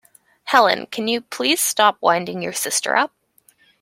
Helen, 0.45 0.87
can 0.87 1.07
you 1.07 1.21
please 1.21 1.61
stop 1.61 1.99
winding 2.01 2.41
your 2.41 2.53
sister 2.53 2.95
up? 2.95 3.11